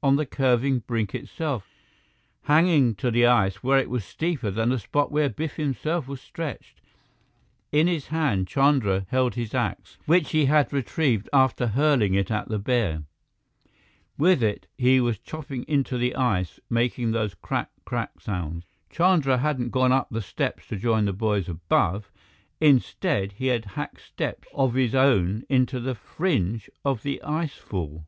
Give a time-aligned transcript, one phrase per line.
[0.00, 1.66] On the curving brink itself,
[2.42, 6.20] hanging to the ice where it was steeper than the spot where Biff himself was
[6.20, 6.80] stretched.
[7.72, 12.46] In his hand, Chandra held his axe, which he had retrieved after hurling it at
[12.48, 13.02] the bear.
[14.16, 18.62] With it, he was chopping into the ice, making those "Crack crack" sounds.
[18.88, 22.08] Chandra hadn't gone up the steps to join the boys above.
[22.60, 28.04] Instead, he had hacked steps of his own into the fringe of the icefall!